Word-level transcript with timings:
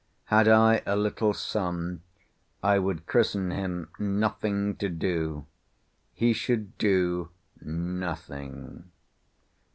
Had 0.33 0.47
I 0.47 0.81
a 0.87 0.95
little 0.95 1.31
son, 1.31 2.01
I 2.63 2.79
would 2.79 3.05
christen 3.05 3.51
him 3.51 3.89
NOTHING 3.99 4.77
TO 4.77 4.89
DO; 4.89 5.45
he 6.15 6.33
should 6.33 6.75
do 6.79 7.29
nothing. 7.61 8.85